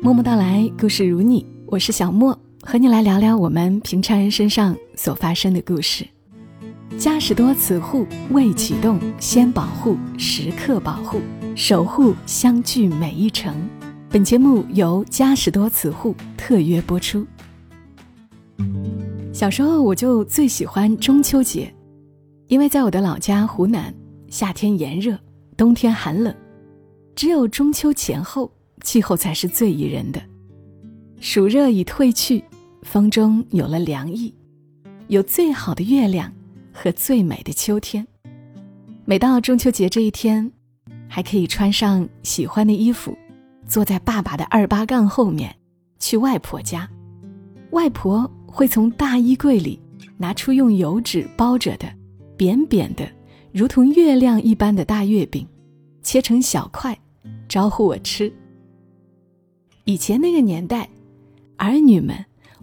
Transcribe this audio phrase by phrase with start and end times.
[0.00, 6.06] 默默到来，故事如你，我是小莫，和你来聊聊我们平常人身上所发生的故事。
[6.96, 11.20] 家事多此户未启动，先保护，时刻保护，
[11.56, 13.52] 守护相聚每一程。
[14.08, 17.26] 本节目由家事多此户特约播出。
[19.32, 21.74] 小时候我就最喜欢中秋节，
[22.46, 23.92] 因为在我的老家湖南，
[24.28, 25.18] 夏天炎热，
[25.56, 26.32] 冬天寒冷，
[27.16, 28.50] 只有中秋前后
[28.82, 30.20] 气候才是最宜人的。
[31.20, 32.42] 暑热已退去，
[32.82, 34.34] 风中有了凉意，
[35.08, 36.32] 有最好的月亮。
[36.80, 38.06] 和最美的秋天，
[39.04, 40.48] 每到中秋节这一天，
[41.08, 43.18] 还可以穿上喜欢的衣服，
[43.66, 45.52] 坐在爸爸的二八杠后面，
[45.98, 46.88] 去外婆家。
[47.72, 49.80] 外婆会从大衣柜里
[50.16, 51.92] 拿出用油纸包着的
[52.36, 53.04] 扁扁的、
[53.52, 55.44] 如同月亮一般的大月饼，
[56.04, 56.96] 切成小块，
[57.48, 58.32] 招呼我吃。
[59.88, 60.86] 以前那个年代，
[61.56, 62.14] 儿女们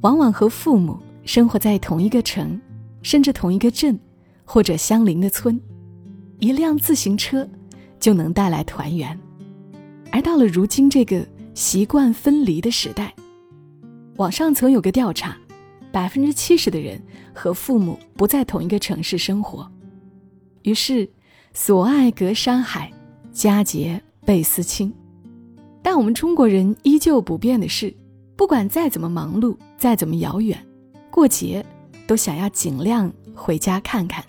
[0.00, 2.58] 往往和父母生活在同一个城。
[3.02, 3.98] 甚至同一个镇，
[4.44, 5.58] 或者相邻的村，
[6.38, 7.48] 一辆自行车
[7.98, 9.18] 就能带来团圆。
[10.12, 13.14] 而到了如今这个习惯分离的时代，
[14.16, 15.34] 网上曾有个调查，
[15.90, 17.02] 百分之七十的人
[17.34, 19.70] 和父母不在同一个城市生活。
[20.62, 21.08] 于是，
[21.54, 22.92] 所爱隔山海，
[23.32, 24.92] 佳节倍思亲。
[25.82, 27.94] 但我们中国人依旧不变的是，
[28.36, 30.58] 不管再怎么忙碌，再怎么遥远，
[31.10, 31.64] 过节。
[32.06, 34.24] 都想要尽量回家看看，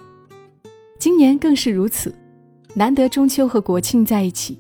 [0.99, 2.13] 今年更是如此，
[2.75, 4.59] 难得中秋和国庆在一起，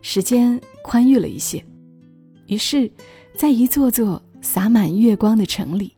[0.00, 1.62] 时间宽裕了一些，
[2.46, 2.90] 于是，
[3.36, 5.94] 在一座座洒满月光的城里，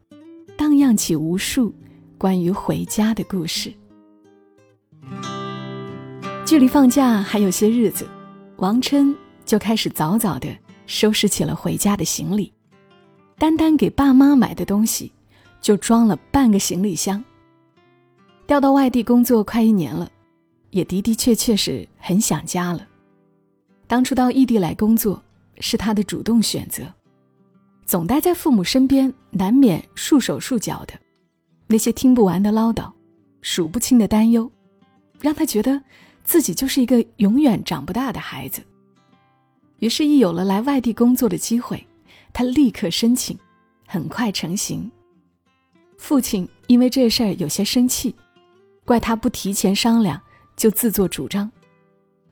[0.56, 1.73] 荡漾起无数
[2.19, 3.73] 关于回家的故事。
[6.45, 8.05] 距离放假还有些日子，
[8.56, 9.14] 王琛
[9.45, 10.48] 就开始早早的
[10.87, 12.53] 收拾起了回家的行李，
[13.39, 15.12] 单单给爸妈买的东西。
[15.64, 17.25] 就装了半个行李箱。
[18.46, 20.07] 调到外地工作快一年了，
[20.69, 22.86] 也的的确确是很想家了。
[23.86, 25.23] 当初到异地来工作，
[25.61, 26.83] 是他的主动选择。
[27.86, 30.92] 总待在父母身边，难免束手束脚的。
[31.67, 32.92] 那些听不完的唠叨，
[33.40, 34.52] 数不清的担忧，
[35.19, 35.83] 让他觉得
[36.24, 38.63] 自己就是一个永远长不大的孩子。
[39.79, 41.86] 于是，一有了来外地工作的机会，
[42.33, 43.39] 他立刻申请，
[43.86, 44.90] 很快成型。
[45.98, 48.14] 父亲因为这事儿有些生气，
[48.84, 50.20] 怪他不提前商量
[50.57, 51.48] 就自作主张；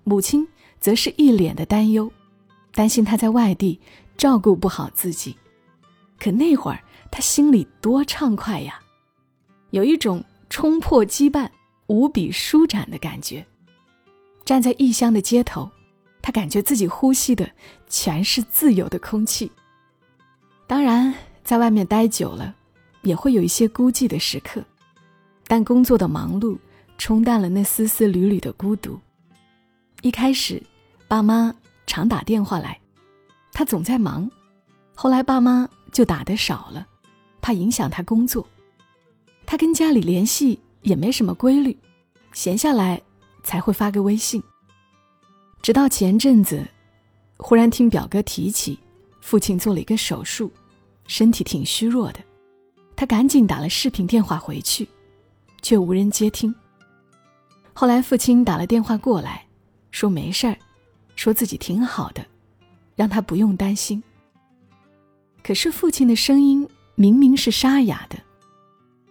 [0.05, 0.47] 母亲
[0.81, 2.11] 则是一脸的担忧，
[2.73, 3.81] 担心他在外地
[4.17, 5.37] 照顾不好自己。
[6.19, 6.79] 可那会儿
[7.11, 8.79] 他心里多畅快呀，
[9.71, 11.49] 有一种冲破羁绊、
[11.87, 13.45] 无比舒展的感觉。
[14.45, 15.71] 站在异乡的街头，
[16.23, 17.51] 他感觉自己呼吸的
[17.89, 19.53] 全是自由的空气。
[20.67, 21.13] 当然，
[21.45, 22.55] 在外面待久了。
[23.03, 24.65] 也会有一些孤寂的时刻，
[25.49, 26.57] 但工作的忙碌
[26.99, 28.97] 冲淡了那丝丝缕缕的孤独。
[30.03, 30.63] 一开始，
[31.09, 31.53] 爸妈
[31.85, 32.79] 常打电话来，
[33.53, 34.31] 他总在忙；
[34.95, 36.87] 后来，爸妈就打得少了，
[37.41, 38.47] 怕影响他工作。
[39.45, 41.77] 他跟家里联系也没什么规律，
[42.33, 43.03] 闲下来
[43.43, 44.41] 才会发个微信。
[45.63, 46.67] 直到前阵子，
[47.37, 48.77] 忽然听表哥提起，
[49.21, 50.51] 父亲做了一个手术，
[51.07, 52.19] 身体挺虚弱的。
[52.97, 54.89] 他赶紧打了视频电话回去，
[55.63, 56.53] 却无人接听。
[57.73, 59.47] 后来父亲打了电话过来，
[59.93, 60.57] 说没事儿，
[61.15, 62.27] 说自己挺好的，
[62.97, 64.03] 让他不用担心。
[65.45, 68.19] 可是父亲的声音明明是沙哑的，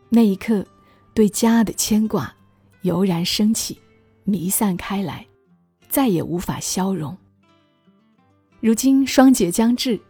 [0.10, 0.66] 那一刻，
[1.14, 2.34] 对家的牵挂
[2.82, 3.80] 油然升起，
[4.26, 5.26] 弥散开来，
[5.92, 7.16] 再也无法消融。
[8.60, 10.02] 如今双节将至，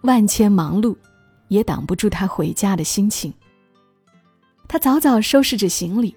[0.00, 0.96] 万千忙碌。
[1.48, 3.32] 也挡不住他回家的心情。
[4.66, 6.16] 他早早收拾着行李，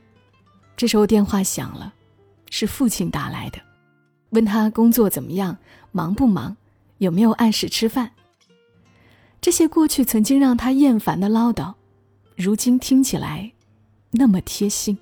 [0.75, 1.93] 这时候电话响了，
[2.49, 3.59] 是父亲打来的，
[4.29, 5.55] 问他工作怎么样，
[5.91, 6.55] 忙不忙，
[6.99, 8.09] 有没有按时吃饭。
[9.41, 11.73] 这些过去曾经让他厌烦的唠叨，
[12.35, 13.51] 如今听起来
[14.11, 14.97] 那么贴心。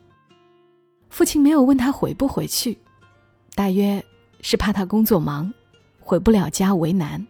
[1.10, 2.78] 父亲没有问他回不回去，
[3.56, 4.04] 大约
[4.42, 5.52] 是怕他工作忙，
[6.02, 7.26] 回不了家为难。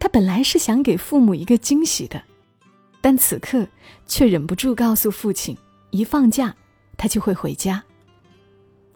[0.00, 2.20] 他本来是想给父母一个惊喜的，
[3.00, 3.64] 但此刻
[4.06, 5.56] 却忍不住告诉父亲：
[5.90, 6.56] 一放假，
[6.96, 7.84] 他就会回家。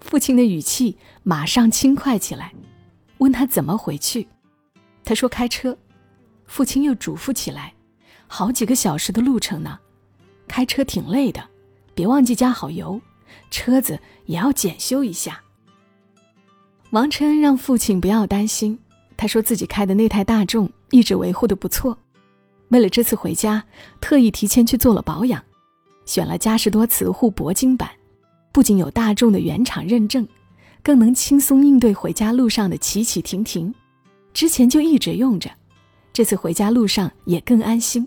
[0.01, 2.53] 父亲的语气马上轻快起来，
[3.19, 4.27] 问他怎么回去。
[5.05, 5.79] 他说开车。
[6.47, 7.75] 父亲又嘱咐起来：
[8.27, 9.79] 好几个小时的路程呢，
[10.49, 11.49] 开车挺累的，
[11.95, 13.01] 别忘记加好油，
[13.51, 15.43] 车子也要检修一下。
[16.91, 18.79] 王琛让父亲不要担心，
[19.17, 20.71] 他说自己开的那台大众。
[20.91, 21.99] 一直维护的不错。
[22.69, 23.65] 为了这次回家，
[24.01, 25.43] 特意提前去做了保养，
[26.05, 27.91] 选了嘉实多磁护铂金版，
[28.53, 30.27] 不仅有大众的原厂认证，
[30.83, 33.75] 更能轻松应对回家路上的起起停停。
[34.33, 35.51] 之前就一直用着，
[36.13, 38.07] 这次回家路上也更安心。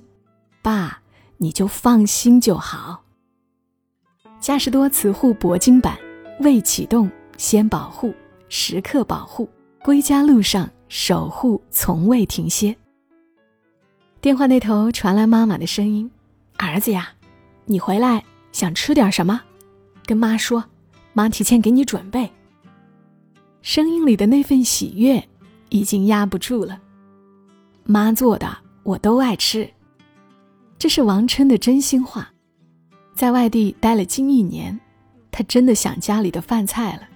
[0.61, 1.01] 爸，
[1.37, 3.03] 你就放心就好。
[4.39, 5.97] 嘉实多磁护铂金版，
[6.39, 8.13] 未启动先保护，
[8.49, 9.47] 时刻保护，
[9.83, 12.75] 归家路上守护从未停歇。
[14.19, 16.09] 电话那头传来妈妈的声音
[16.57, 17.09] ：“儿子呀，
[17.65, 19.39] 你回来想吃点什么？
[20.05, 20.65] 跟妈说，
[21.13, 22.29] 妈提前给你准备。”
[23.61, 25.23] 声音里的那份喜悦
[25.69, 26.81] 已经压不住了。
[27.83, 29.69] 妈做的我都爱吃，
[30.77, 32.31] 这是王琛的真心话。
[33.13, 34.79] 在外地待了近一年，
[35.29, 37.08] 他真的想家里的饭菜了。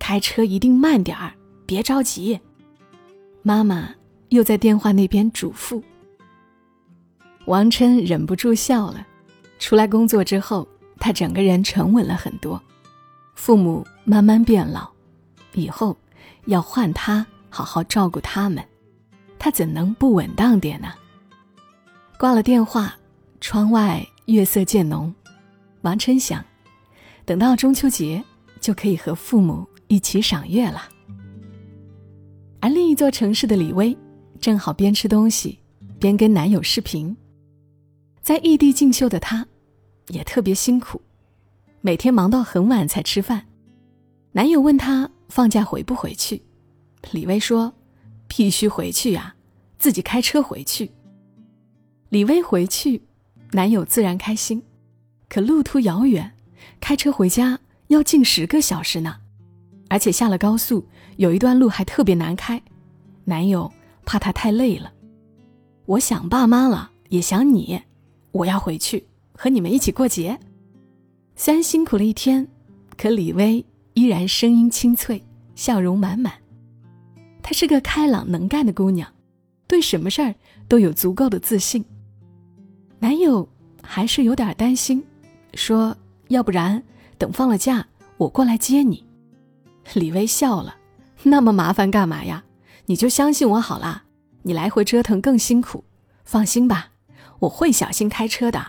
[0.00, 1.32] 开车一定慢点儿，
[1.64, 2.40] 别着急。
[3.42, 3.90] 妈妈。
[4.30, 5.82] 又在电话那边嘱咐。
[7.46, 9.04] 王琛忍不住笑了。
[9.58, 10.68] 出来工作之后，
[11.00, 12.62] 他整个人沉稳了很多。
[13.34, 14.88] 父母慢慢变老，
[15.54, 15.96] 以后
[16.44, 18.64] 要换他好好照顾他们，
[19.36, 20.92] 他怎能不稳当点呢？
[22.16, 22.96] 挂了电话，
[23.40, 25.12] 窗外月色渐浓。
[25.80, 26.44] 王琛想，
[27.24, 28.22] 等到中秋节
[28.60, 30.88] 就可以和父母一起赏月了。
[32.60, 33.94] 而另一座城市的李薇。
[34.40, 35.58] 正好边吃东西，
[35.98, 37.14] 边跟男友视频。
[38.22, 39.46] 在异地进修的她，
[40.08, 41.02] 也特别辛苦，
[41.82, 43.46] 每天忙到很晚才吃饭。
[44.32, 46.40] 男友问她放假回不回去，
[47.10, 47.74] 李薇说
[48.26, 49.34] ：“必须回去呀，
[49.78, 50.90] 自己开车回去。”
[52.08, 53.02] 李薇回去，
[53.52, 54.62] 男友自然开心。
[55.28, 56.32] 可路途遥远，
[56.80, 59.18] 开车回家要近十个小时呢，
[59.90, 60.86] 而且下了高速，
[61.18, 62.62] 有一段路还特别难开。
[63.26, 63.70] 男友。
[64.02, 64.92] 怕他太累了，
[65.86, 67.80] 我想爸妈了，也想你，
[68.32, 69.06] 我要回去
[69.36, 70.36] 和你们一起过节。
[71.36, 72.48] 虽然辛苦了一天，
[72.96, 73.64] 可李薇
[73.94, 75.22] 依然声音清脆，
[75.54, 76.32] 笑容满满。
[77.40, 79.08] 她是个开朗能干的姑娘，
[79.68, 80.34] 对什么事儿
[80.66, 81.84] 都有足够的自信。
[82.98, 83.48] 男友
[83.80, 85.04] 还是有点担心，
[85.54, 85.96] 说
[86.28, 86.82] 要不然
[87.16, 89.04] 等放了假我过来接你。
[89.94, 90.76] 李薇笑了，
[91.22, 92.44] 那么麻烦干嘛呀？
[92.86, 94.04] 你就相信我好啦，
[94.42, 95.84] 你来回折腾更辛苦，
[96.24, 96.90] 放心吧，
[97.38, 98.64] 我会小心开车的。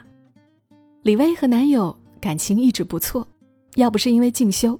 [1.02, 3.28] 李薇和男友感情一直不错，
[3.76, 4.80] 要不是因为进修，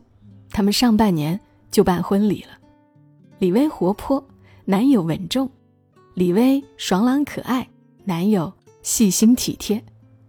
[0.50, 1.40] 他们上半年
[1.72, 2.50] 就办婚礼了。
[3.40, 4.24] 李薇活泼，
[4.66, 5.48] 男友稳重；
[6.14, 7.68] 李薇爽朗可爱，
[8.04, 8.54] 男友
[8.84, 9.84] 细心体贴，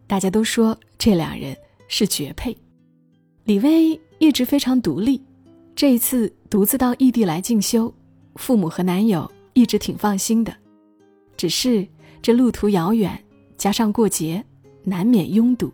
[0.06, 1.55] 大家都说这两人
[1.88, 2.56] 是绝配。
[3.44, 5.23] 李薇一直非常独立，
[5.82, 7.93] 这一次独自到异地来进修。
[8.37, 10.55] 父母和男友一直挺放心的，
[11.37, 11.84] 只是
[12.23, 13.20] 这路途遥远，
[13.58, 14.44] 加上过节，
[14.84, 15.73] 难免拥堵，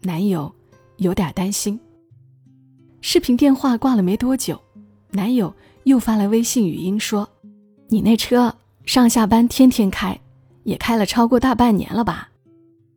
[0.00, 0.52] 男友
[0.96, 1.78] 有点担心。
[3.00, 4.60] 视频电话挂了没多久，
[5.12, 5.54] 男友
[5.84, 7.28] 又发来微信语音说
[7.86, 8.52] ：“你那车
[8.84, 10.18] 上下班天天开，
[10.64, 12.28] 也开了超过大半年了吧？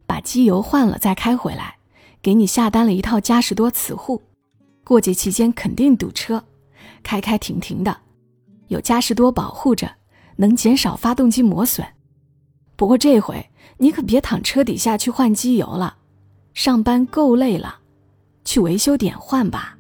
[0.08, 1.76] 把机油换了再开回来，
[2.20, 4.20] 给你下单了一套嘉实多磁护，
[4.88, 6.44] 过节期间肯定堵车，
[7.04, 7.96] 开开停停的。”
[8.70, 9.90] 有嘉实多保护着，
[10.36, 11.86] 能减少发动机磨损。
[12.76, 15.98] 不过这回你可别躺车底下去换机油了，
[16.54, 17.80] 上班够累了，
[18.44, 19.78] 去维修点换吧。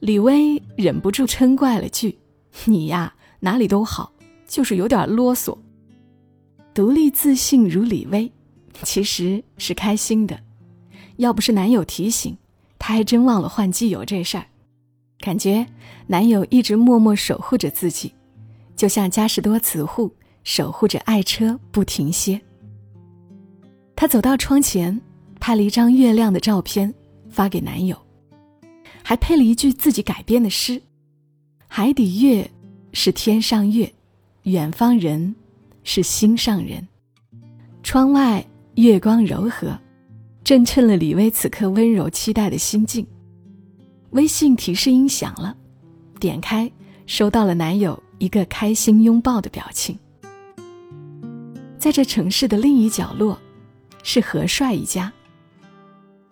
[0.00, 2.18] 李薇忍不住嗔怪了句
[2.66, 4.12] ：“你呀，哪里都好，
[4.46, 5.56] 就是有点啰嗦。”
[6.72, 8.30] 独立自信如李薇，
[8.82, 10.38] 其实是开心的。
[11.16, 12.36] 要不是男友提醒，
[12.80, 14.44] 她还真忘了换机油这事儿。
[15.20, 15.64] 感觉
[16.06, 18.12] 男友一直默默守护着自己，
[18.74, 20.10] 就像嘉实多磁护
[20.42, 22.40] 守护着爱车不停歇。
[23.94, 24.98] 她走到窗前，
[25.38, 26.92] 拍了一张月亮的照片
[27.28, 27.94] 发给男友，
[29.04, 30.80] 还配了一句自己改编的诗
[31.68, 32.50] ：“海底月
[32.92, 33.92] 是天上月，
[34.44, 35.36] 远方人
[35.84, 36.88] 是心上人。”
[37.84, 38.42] 窗外
[38.76, 39.78] 月光柔和，
[40.42, 43.06] 正衬了李薇此刻温柔期待的心境。
[44.10, 45.56] 微信提示音响了，
[46.18, 46.70] 点开，
[47.06, 49.96] 收到了男友一个开心拥抱的表情。
[51.78, 53.38] 在这城市的另一角落，
[54.02, 55.12] 是何帅一家。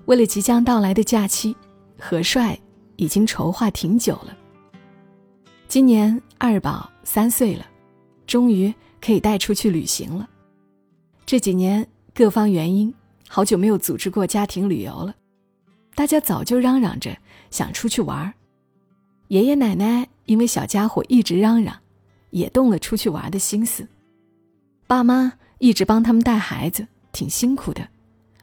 [0.06, 1.54] 为了即将到来的假期，
[1.98, 2.58] 何帅
[2.96, 4.36] 已经筹划挺久了。
[5.68, 7.66] 今年二宝三岁了，
[8.26, 10.28] 终于可以带出去旅行了。
[11.24, 12.92] 这几年各方原因，
[13.28, 15.14] 好久没有组织过家庭旅游了，
[15.94, 17.16] 大家早就嚷嚷着。
[17.50, 18.34] 想出去玩
[19.28, 21.74] 爷爷奶奶因为小家伙一直嚷嚷，
[22.30, 23.88] 也动了出去玩的心思。
[24.86, 27.88] 爸妈一直帮他们带孩子，挺辛苦的。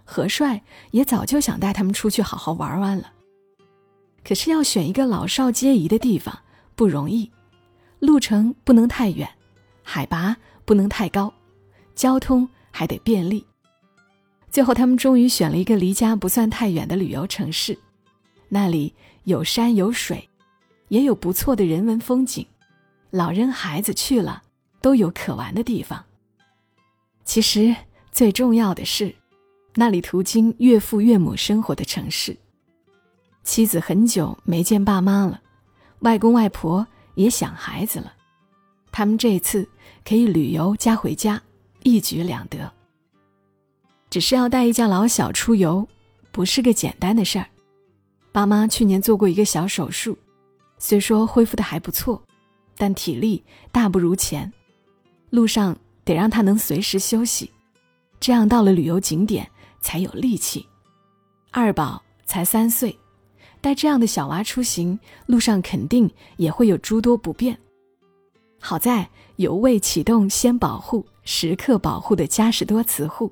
[0.03, 3.11] 何帅也早就想带他们出去好好玩玩了。
[4.23, 6.35] 可是要选一个老少皆宜的地方
[6.75, 7.31] 不容易，
[7.99, 9.29] 路程不能太远，
[9.83, 11.31] 海拔不能太高，
[11.93, 13.45] 交通还得便利。
[14.55, 17.77] 最后，他们终于选了一个离家不算太远的旅游城市，
[18.47, 18.93] 那里
[19.25, 20.29] 有山有水，
[20.87, 22.47] 也有不错的人文风景，
[23.09, 24.43] 老人孩子去了
[24.79, 26.05] 都有可玩的地方。
[27.25, 27.75] 其实
[28.13, 29.13] 最重要的是。
[29.73, 32.37] 那里途经岳父岳母生活的城市，
[33.43, 35.41] 妻子很久没见爸妈了，
[35.99, 38.13] 外公外婆也想孩子了，
[38.89, 39.67] 他们这次
[40.05, 41.43] 可以旅游加回家，
[41.83, 42.71] 一举两得。
[44.15, 45.85] 只是要带一家老小出游，
[46.31, 47.45] 不是个简单的事儿。
[48.31, 50.17] 爸妈去年做过一个小手术，
[50.79, 52.23] 虽说恢复的还不错，
[52.77, 53.43] 但体力
[53.73, 54.53] 大不如前，
[55.31, 57.51] 路上得让他能随时休息，
[58.17, 59.45] 这样到了旅游景点。
[59.81, 60.65] 才有力气。
[61.51, 62.97] 二宝才三岁，
[63.59, 67.57] 带这样的小娃出行，路上肯定也会有诸多不便。
[68.61, 73.29] 好在有未启动先保护、时刻保护的嘉实多磁护，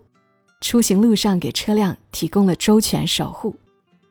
[0.63, 3.53] 出行路上给车辆提供了周全守护，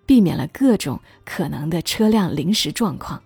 [0.04, 3.20] 避免了各种可能的车辆临时状况。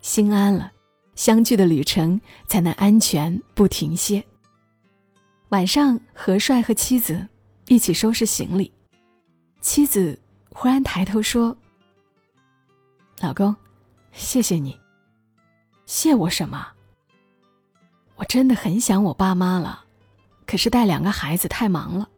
[0.00, 0.70] 心安了，
[1.16, 4.24] 相聚的旅程才能安全不停歇。
[5.48, 7.26] 晚上，何帅和妻子。
[7.66, 8.72] 一起收拾行李，
[9.60, 10.18] 妻子
[10.52, 11.56] 忽然抬头说
[13.22, 13.54] ：“老公，
[14.12, 14.76] 谢谢你。
[15.86, 16.66] 谢我什么？
[18.16, 19.84] 我真的很想我爸妈了，
[20.46, 22.08] 可是带两个孩子太忙了，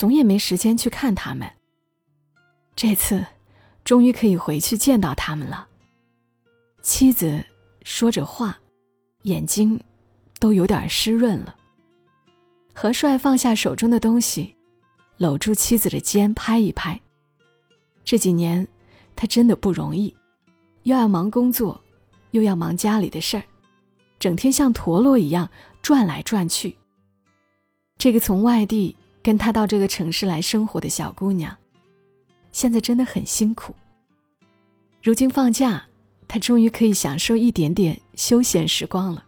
[0.00, 1.46] 总也没时间去看他们。
[2.74, 3.22] 这次，
[3.84, 5.68] 终于可以回去见到他们了。”
[6.80, 7.44] 妻子
[7.82, 8.58] 说着话，
[9.24, 9.78] 眼睛
[10.38, 11.54] 都有点湿润了。
[12.72, 14.56] 何帅放下手中的东西。
[15.18, 16.98] 搂住妻子的肩，拍一拍。
[18.02, 18.66] 这几年，
[19.14, 20.16] 他真的不容易，
[20.84, 21.78] 又要忙工作，
[22.30, 23.44] 又要忙家里的事儿，
[24.18, 25.50] 整天像陀螺一样
[25.82, 26.74] 转来转去。
[27.98, 31.56] 这个从外地跟他到这个城市来生活的小姑娘，
[32.52, 33.74] 现在真的很辛苦。
[35.02, 35.84] 如今放假，
[36.28, 39.24] 她终于可以享受一点点休闲时光了。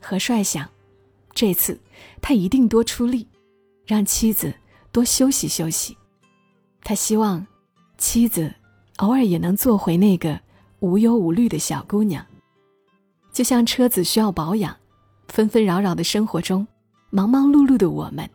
[0.00, 0.68] 何帅想，
[1.34, 1.78] 这次
[2.20, 3.26] 他一定多出力，
[3.86, 4.54] 让妻子。
[4.90, 5.96] 多休息休息，
[6.82, 7.46] 他希望
[7.96, 8.52] 妻子
[8.98, 10.38] 偶尔也能做回那个
[10.80, 12.22] 无忧无虑的小姑娘。
[13.32, 14.76] 就像车子需要保养，
[15.28, 16.66] 纷纷扰扰的生活中，
[17.08, 18.28] 忙忙碌碌的我们，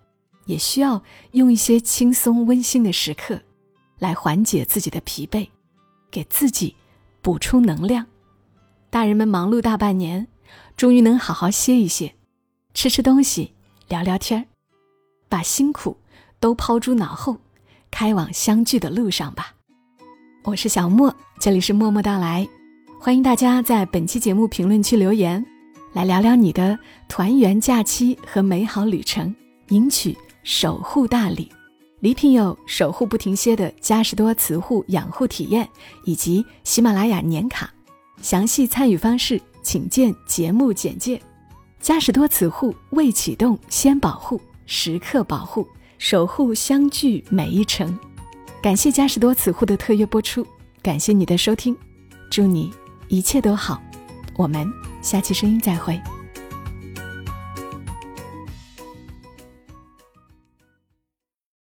[0.48, 3.39] 也需要用一些轻松温馨的时刻，
[4.00, 5.48] 来缓解自己的疲惫，
[6.10, 6.75] 给自己
[7.22, 8.08] 补充能量。
[8.89, 10.27] 大人们忙碌大半年，
[10.75, 12.16] 终于能好好歇一歇，
[12.74, 13.54] 吃吃东西，
[13.88, 14.44] 聊聊天儿，
[15.30, 15.98] 把辛苦。
[16.39, 17.38] 都抛诸脑后，
[17.89, 19.56] 开往相聚的路上吧。
[20.44, 22.48] 我是小莫，这里是默默到来，
[23.00, 25.44] 欢迎大家在本期节目评论区留言，
[25.94, 26.77] 来聊聊你的
[27.08, 29.36] 团圆假期和美好旅程，
[29.70, 30.16] 赢取
[30.48, 31.51] 守护大礼。
[32.00, 35.68] 礼品有守护不停歇的嘉实多磁护养护体验
[36.06, 37.70] 以及喜马拉雅年卡。
[38.22, 41.22] 详细参与方式请见节目简介。
[41.82, 45.68] 嘉实多磁护未启动先保护，时刻保护。
[45.98, 48.00] 守护相聚每一程，
[48.62, 50.48] 感谢嘉实多磁护的特约播出，
[50.82, 51.75] 感谢你的收听，
[52.30, 52.72] 祝你
[53.10, 53.82] 一切都好，
[54.38, 54.66] 我们
[55.01, 56.00] 下期声音再会。